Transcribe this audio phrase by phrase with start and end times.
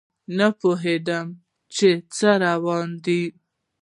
[0.37, 1.27] نه پوهیدم
[1.75, 3.23] چې څه روان دي